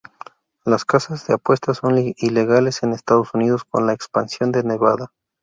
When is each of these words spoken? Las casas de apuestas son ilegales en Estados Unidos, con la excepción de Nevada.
Las 0.65 0.83
casas 0.83 1.27
de 1.27 1.35
apuestas 1.35 1.77
son 1.77 1.95
ilegales 2.17 2.81
en 2.81 2.93
Estados 2.93 3.35
Unidos, 3.35 3.63
con 3.65 3.85
la 3.85 3.93
excepción 3.93 4.51
de 4.51 4.63
Nevada. 4.63 5.11